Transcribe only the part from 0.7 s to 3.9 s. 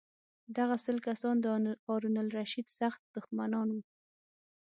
سل کسان د هارون الرشید سخت دښمنان وو.